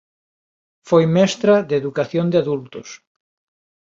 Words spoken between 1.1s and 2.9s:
mestra de educación de adultos.